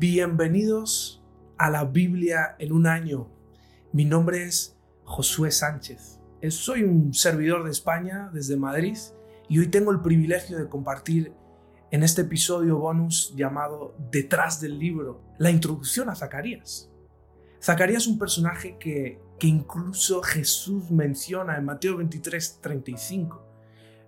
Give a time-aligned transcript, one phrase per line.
[0.00, 1.24] Bienvenidos
[1.56, 3.32] a la Biblia en un año.
[3.92, 6.20] Mi nombre es Josué Sánchez.
[6.50, 8.96] Soy un servidor de España desde Madrid
[9.48, 11.32] y hoy tengo el privilegio de compartir
[11.90, 16.92] en este episodio bonus llamado Detrás del libro la introducción a Zacarías.
[17.60, 23.44] Zacarías es un personaje que, que incluso Jesús menciona en Mateo 23, 35.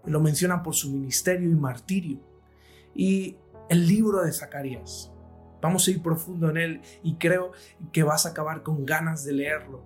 [0.05, 2.21] Lo menciona por su ministerio y martirio.
[2.95, 3.39] Y
[3.69, 5.10] el libro de Zacarías
[5.61, 7.53] Vamos a ir profundo en él y creo
[7.93, 9.85] que vas a acabar con ganas de leerlo.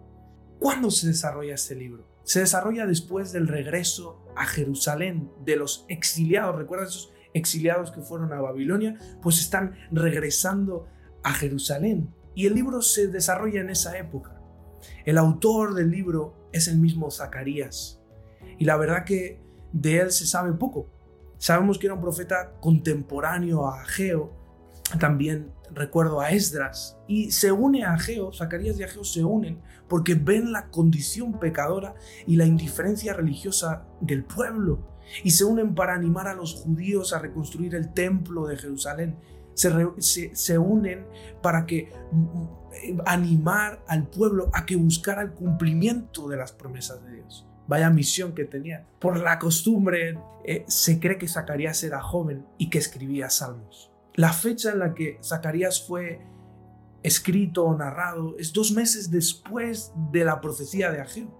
[0.58, 2.06] ¿Cuándo se desarrolla este libro?
[2.22, 6.56] Se desarrolla después del regreso a Jerusalén de los exiliados.
[6.56, 8.98] ¿Recuerdas esos exiliados que fueron a Babilonia?
[9.22, 10.86] Pues están regresando
[11.22, 12.14] a Jerusalén.
[12.34, 14.40] Y el libro se desarrolla en esa época.
[15.04, 18.00] El autor del libro es el mismo Zacarías.
[18.58, 20.88] Y la verdad que de él se sabe poco.
[21.38, 24.32] Sabemos que era un profeta contemporáneo a Ageo,
[24.98, 30.14] también recuerdo a Esdras, y se une a Ageo, Zacarías y Ageo se unen porque
[30.14, 31.94] ven la condición pecadora
[32.26, 37.18] y la indiferencia religiosa del pueblo, y se unen para animar a los judíos a
[37.18, 39.16] reconstruir el templo de Jerusalén.
[39.54, 41.06] Se, se, unen
[41.40, 47.12] para que mm, animar al pueblo a que buscara el cumplimiento de las promesas de
[47.16, 47.46] Dios.
[47.68, 48.86] Vaya misión que tenían.
[48.98, 53.93] Por la costumbre, eh, se cree que Zacarías era joven y que escribía salmos.
[54.16, 56.20] La fecha en la que Zacarías fue
[57.02, 61.36] escrito o narrado es dos meses después de la profecía de Ageo.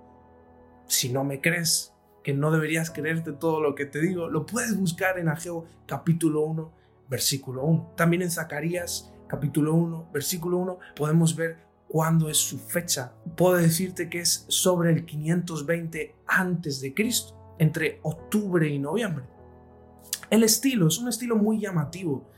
[0.89, 1.94] Si no me crees,
[2.25, 6.41] que no deberías creerte todo lo que te digo, lo puedes buscar en Ageo capítulo
[6.41, 6.72] 1,
[7.08, 7.92] versículo 1.
[7.97, 13.12] También en Zacarías capítulo 1, versículo 1, podemos ver cuándo es su fecha.
[13.36, 19.27] Puedo decirte que es sobre el 520 antes de Cristo, entre octubre y noviembre.
[20.28, 22.33] El estilo es un estilo muy llamativo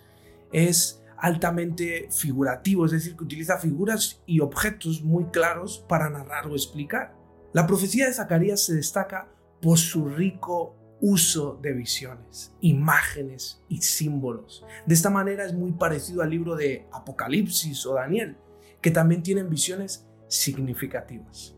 [0.53, 6.53] es altamente figurativo, es decir, que utiliza figuras y objetos muy claros para narrar o
[6.53, 7.15] explicar.
[7.53, 9.29] La profecía de Zacarías se destaca
[9.61, 14.65] por su rico uso de visiones, imágenes y símbolos.
[14.87, 18.37] De esta manera es muy parecido al libro de Apocalipsis o Daniel,
[18.81, 21.55] que también tienen visiones significativas.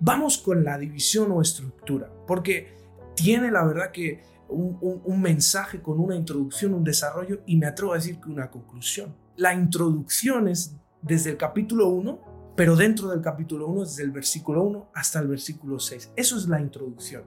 [0.00, 2.76] Vamos con la división o estructura, porque
[3.14, 7.96] tiene la verdad que un, mensaje con una introducción, un desarrollo y me atrevo a
[7.96, 9.14] decir que una conclusión.
[9.36, 14.62] La introducción es desde el capítulo 1, pero dentro del capítulo 1, desde el versículo
[14.62, 16.12] 1 hasta el versículo 6.
[16.16, 17.24] Eso es la introducción.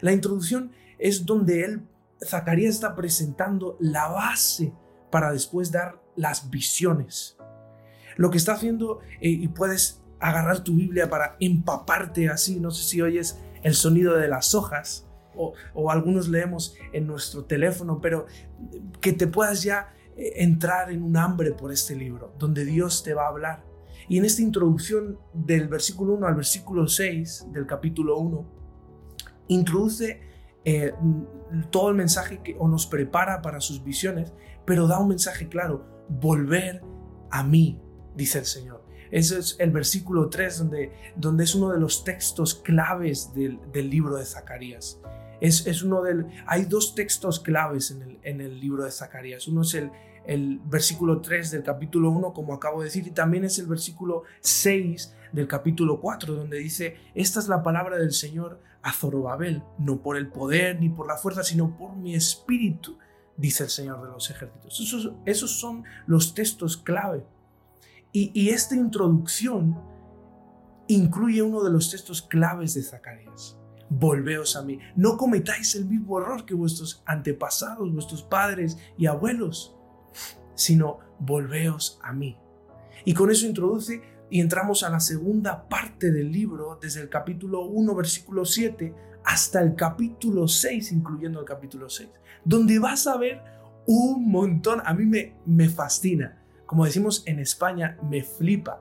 [0.00, 1.86] La introducción es donde él,
[2.24, 4.72] Zacarías está presentando la base
[5.10, 7.36] para después dar las visiones.
[8.16, 12.84] Lo que está haciendo, eh, y puedes agarrar tu Biblia para empaparte así, no sé
[12.84, 18.26] si oyes el sonido de las hojas, o, algunos leemos en nuestro teléfono, pero
[19.00, 23.14] que te puedas ya eh, entrar en un hambre por este libro, donde Dios te
[23.14, 23.64] va a hablar.
[24.08, 28.46] Y en esta introducción del versículo 1 al versículo 6 del capítulo 1,
[29.48, 30.20] introduce
[30.64, 30.92] eh,
[31.70, 34.32] todo el mensaje que o nos prepara para sus visiones,
[34.64, 36.82] pero da un mensaje claro, volver
[37.30, 37.80] a mí,
[38.14, 38.84] dice el Señor.
[39.10, 43.90] Ese es el versículo 3, donde, donde es uno de los textos claves del, del
[43.90, 45.00] libro de Zacarías.
[45.40, 47.90] Es, uno del, hay dos textos claves
[48.22, 49.48] en el, libro de Zacarías.
[49.48, 49.90] Uno es el,
[50.26, 54.22] el versículo 3 del capítulo 1, como acabo de decir, y también es el versículo
[54.40, 60.00] 6 del capítulo 4, donde dice, esta es la palabra del Señor a Zorobabel, no
[60.02, 62.98] por el poder ni por la fuerza, sino por mi espíritu,
[63.36, 64.80] dice el Señor de los ejércitos.
[64.80, 67.26] Esos, esos son los textos clave.
[68.12, 69.80] Y, y esta introducción
[70.86, 73.58] incluye uno de los textos claves de Zacarías
[73.88, 74.78] volveos a mí.
[74.96, 79.76] No cometáis el mismo error que vuestros antepasados, vuestros padres y abuelos,
[80.54, 82.38] sino volveos a mí.
[83.04, 87.66] Y con eso introduce y entramos a la segunda parte del libro, desde el capítulo
[87.66, 92.08] 1, versículo 7, hasta el capítulo 6, incluyendo el capítulo 6,
[92.44, 93.42] donde vas a ver
[93.86, 98.80] un montón, a mí me, me fascina, como decimos en España, me flipa.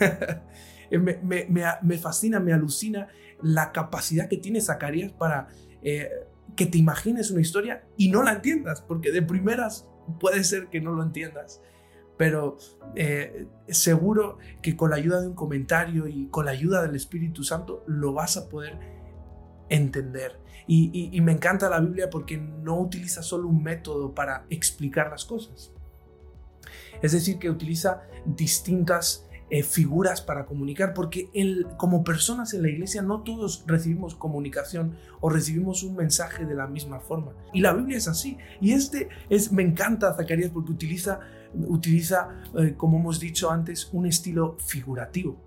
[0.90, 1.46] me, me,
[1.82, 3.08] me, fascina, me alucina
[3.42, 5.48] la capacidad que tiene Zacarías para
[5.82, 6.10] eh,
[6.56, 9.88] que te imagines una historia y no la entiendas, porque de primeras
[10.20, 11.62] puede ser que no lo entiendas,
[12.16, 12.58] pero
[12.94, 17.42] eh, seguro que con la ayuda de un comentario y con la ayuda del Espíritu
[17.42, 18.78] Santo lo vas a poder
[19.68, 20.40] entender.
[20.66, 25.24] Y, y me encanta la Biblia porque no utiliza solo un método para explicar las
[25.24, 25.72] cosas.
[27.02, 31.30] Es decir, que utiliza distintas eh, figuras para comunicar, porque
[31.76, 36.66] como personas en la iglesia no todos recibimos comunicación o recibimos un mensaje de la
[36.66, 37.34] misma forma.
[37.52, 38.36] Y la Biblia es así.
[38.60, 41.20] Y este es, me encanta Zacarías porque utiliza,
[41.54, 45.40] utiliza eh, como hemos dicho antes, un estilo figurativo.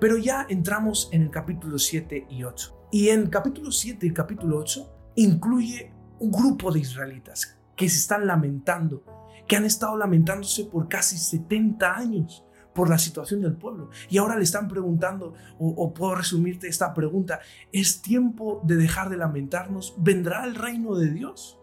[0.00, 2.88] Pero ya entramos en el capítulo 7 y 8.
[2.90, 8.26] Y en capítulo 7 y capítulo 8 incluye un grupo de israelitas que se están
[8.26, 9.04] lamentando,
[9.46, 12.42] que han estado lamentándose por casi 70 años
[12.76, 13.90] por la situación del pueblo.
[14.08, 17.40] Y ahora le están preguntando, o, puedo resumirte esta pregunta,
[17.72, 19.94] ¿es tiempo de dejar de lamentarnos?
[19.96, 21.58] ¿Vendrá el reino de Dios?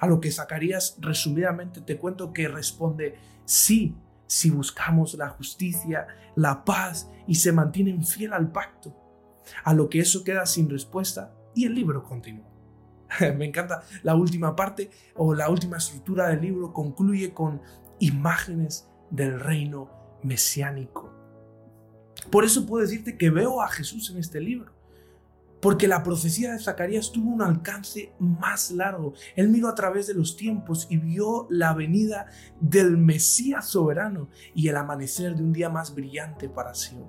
[0.00, 3.96] A lo que Zacarías resumidamente te cuento que responde, sí,
[4.26, 8.94] si buscamos la justicia, la paz y se mantienen fiel al pacto.
[9.64, 12.46] A lo que eso queda sin respuesta y el libro continúa.
[13.36, 17.62] Me encanta la última parte o la última estructura del libro concluye con
[17.98, 21.12] imágenes del reino mesiánico.
[22.30, 24.72] Por eso puedo decirte que veo a Jesús en este libro.
[25.60, 29.12] Porque la profecía de Zacarías tuvo un alcance más largo.
[29.36, 32.26] Él miró a través de los tiempos y vio la venida
[32.60, 37.06] del Mesías soberano y el amanecer de un día más brillante para Sion.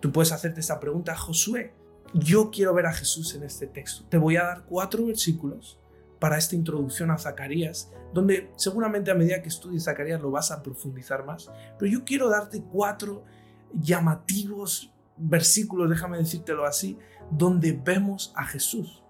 [0.00, 1.72] Tú puedes hacerte esa pregunta, Josué.
[2.14, 4.04] Yo quiero ver a Jesús en este texto.
[4.08, 5.78] Te voy a dar cuatro versículos
[6.18, 10.62] para esta introducción a Zacarías, donde seguramente a medida que estudies Zacarías lo vas a
[10.62, 13.24] profundizar más, pero yo quiero darte cuatro
[13.72, 16.98] llamativos versículos, déjame decírtelo así,
[17.30, 19.02] donde vemos a Jesús.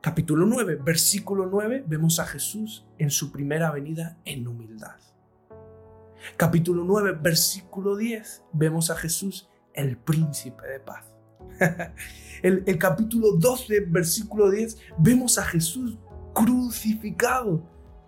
[0.00, 4.96] Capítulo 9, versículo 9, vemos a Jesús en su primera venida en humildad.
[6.36, 11.12] Capítulo 9, versículo 10, vemos a Jesús el príncipe de paz.
[12.42, 15.98] el, el capítulo 12, versículo 10, vemos a Jesús
[16.36, 17.62] crucificado.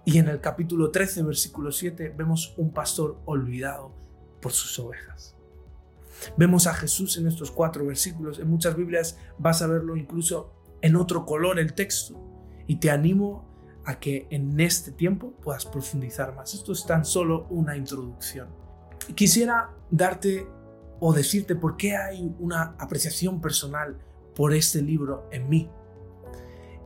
[0.05, 3.95] Y en el capítulo 13, versículo 7, vemos un pastor olvidado
[4.41, 5.35] por sus ovejas.
[6.37, 8.39] Vemos a Jesús en estos cuatro versículos.
[8.39, 10.53] En muchas Biblias vas a verlo incluso
[10.83, 12.21] en otro color el texto.
[12.67, 13.49] Y te animo
[13.85, 16.53] a que en este tiempo puedas profundizar más.
[16.53, 18.49] Esto es tan solo una introducción.
[19.15, 20.47] Quisiera darte
[21.01, 23.97] o decirte por qué hay una apreciación personal
[24.35, 25.71] por este libro en mí.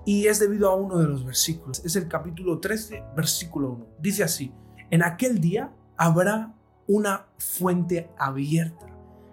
[0.04, 1.84] Y es debido a uno de los versículos.
[1.84, 3.86] Es el capítulo 13, versículo 1.
[4.00, 4.52] Dice así,
[4.90, 6.54] en aquel día habrá
[6.86, 8.86] una fuente abierta.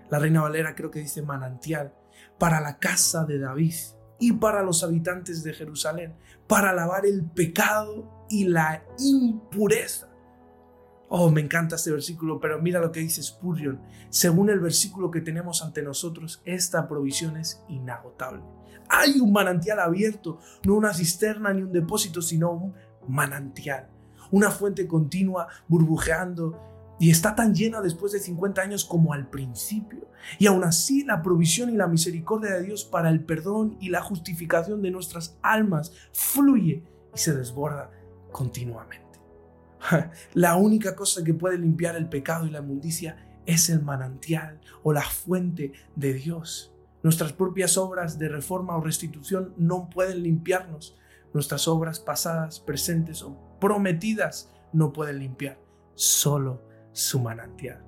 [0.10, 1.94] La Reina Valera creo que dice manantial
[2.38, 3.74] para la casa de David
[4.20, 6.16] y para los habitantes de Jerusalén,
[6.48, 10.10] para lavar el pecado y la impureza.
[11.12, 13.82] Oh, me encanta este versículo, pero mira lo que dice Spurgeon.
[14.10, 18.44] Según el versículo que tenemos ante nosotros, esta provisión es inagotable.
[18.88, 22.76] Hay un manantial abierto, no una cisterna ni un depósito, sino un
[23.08, 23.90] manantial.
[24.30, 30.08] Una fuente continua burbujeando y está tan llena después de 50 años como al principio.
[30.38, 34.02] Y aún así la provisión y la misericordia de Dios para el perdón y la
[34.02, 36.84] justificación de nuestras almas fluye
[37.16, 37.90] y se desborda
[38.32, 39.09] continuamente.
[40.34, 44.94] La única cosa que puede limpiar el pecado y la inmundicia es el manantial o
[44.94, 46.74] la fuente de Dios.
[47.02, 50.98] Nuestras propias obras de reforma o restitución no pueden limpiarnos.
[51.34, 55.60] Nuestras obras pasadas, presentes o prometidas no pueden limpiar.
[55.96, 56.62] Solo
[56.92, 57.84] su manantial.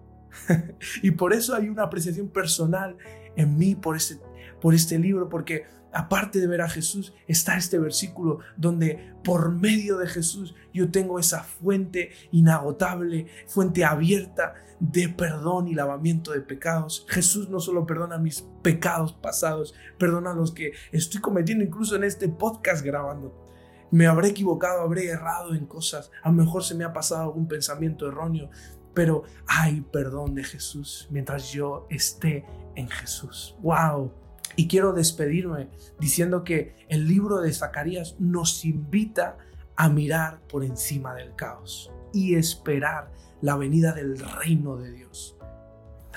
[1.03, 2.97] y por eso hay una apreciación personal
[3.35, 4.19] en mí por este,
[4.61, 9.97] por este libro, porque aparte de ver a Jesús, está este versículo donde por medio
[9.97, 17.05] de Jesús yo tengo esa fuente inagotable, fuente abierta de perdón y lavamiento de pecados.
[17.07, 22.29] Jesús no solo perdona mis pecados pasados, perdona los que estoy cometiendo incluso en este
[22.29, 23.47] podcast grabando.
[23.91, 27.47] Me habré equivocado, habré errado en cosas, a lo mejor se me ha pasado algún
[27.47, 28.49] pensamiento erróneo,
[28.93, 33.55] pero hay perdón de Jesús mientras yo esté en Jesús.
[33.61, 34.20] ¡Wow!
[34.61, 39.39] Y quiero despedirme diciendo que el libro de Zacarías nos invita
[39.75, 45.35] a mirar por encima del caos y esperar la venida del reino de Dios,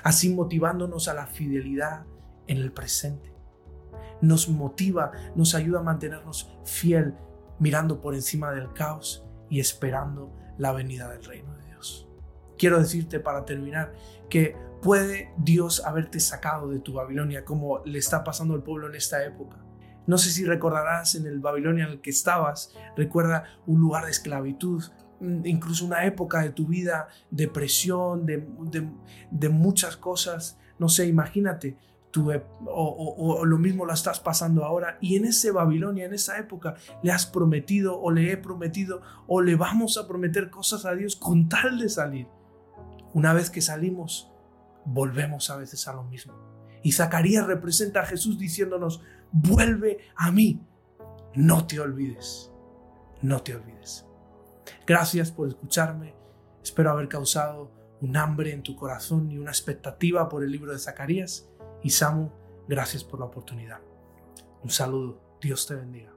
[0.02, 2.04] así motivándonos a la fidelidad
[2.46, 3.32] en el presente.
[4.20, 7.14] Nos motiva, nos ayuda a mantenernos fiel
[7.58, 12.06] mirando por encima del caos y esperando la venida del reino de Dios.
[12.58, 13.94] Quiero decirte para terminar
[14.28, 18.94] que puede Dios haberte sacado de tu Babilonia como le está pasando al pueblo en
[18.94, 19.56] esta época.
[20.06, 24.10] No sé si recordarás en el Babilonia en el que estabas, recuerda un lugar de
[24.10, 24.84] esclavitud,
[25.20, 28.46] mm, incluso una época de tu vida, depresión, de,
[29.30, 30.58] de, muchas cosas.
[30.78, 31.78] No sé, imagínate,
[32.10, 32.30] tú,
[32.66, 34.98] o, o, lo mismo la estás pasando ahora.
[35.00, 39.40] Y en ese Babilonia, en esa época, le has prometido o le he prometido o
[39.40, 42.28] le vamos a prometer cosas a Dios con tal de salir.
[43.14, 44.33] Una vez que salimos,
[44.84, 46.34] volvemos a veces a lo mismo.
[46.82, 50.60] Y Zacarías representa a Jesús diciéndonos, vuelve a mí,
[51.34, 52.52] no te olvides,
[53.22, 54.06] no te olvides.
[54.86, 56.14] Gracias por escucharme,
[56.62, 60.78] espero haber causado un hambre en tu corazón y una expectativa por el libro de
[60.78, 61.48] Zacarías.
[61.82, 62.30] Y Samu,
[62.68, 63.80] gracias por la oportunidad.
[64.62, 66.13] Un saludo, Dios te bendiga.